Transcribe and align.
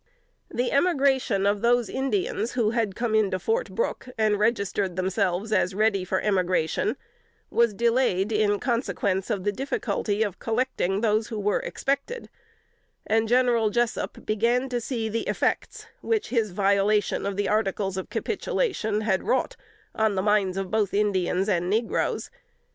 The 0.49 0.71
emigration 0.71 1.45
of 1.45 1.61
those 1.61 1.87
Indians 1.87 2.53
who 2.53 2.71
had 2.71 2.95
come 2.95 3.13
in 3.13 3.29
to 3.29 3.37
Fort 3.37 3.69
Brooke, 3.69 4.07
and 4.17 4.39
registered 4.39 4.95
themselves 4.95 5.51
as 5.51 5.75
ready 5.75 6.03
for 6.03 6.19
emigration, 6.21 6.97
was 7.51 7.71
delayed 7.75 8.31
in 8.31 8.59
consequence 8.59 9.29
of 9.29 9.43
the 9.43 9.51
difficulty 9.51 10.23
of 10.23 10.39
collecting 10.39 11.01
those 11.01 11.27
who 11.27 11.39
were 11.39 11.59
expected; 11.59 12.29
and 13.05 13.27
General 13.27 13.69
Jessup 13.69 14.25
began 14.25 14.69
to 14.69 14.81
see 14.81 15.07
the 15.07 15.27
effects 15.27 15.85
which 16.01 16.29
his 16.29 16.49
violation 16.49 17.23
of 17.27 17.37
the 17.37 17.47
articles 17.47 17.95
of 17.95 18.09
capitulation 18.09 19.01
had 19.01 19.21
wrought 19.21 19.55
on 19.93 20.15
the 20.15 20.23
minds 20.23 20.57
of 20.57 20.71
both 20.71 20.95
Indians 20.95 21.47
and 21.47 21.69
negroes. 21.69 22.31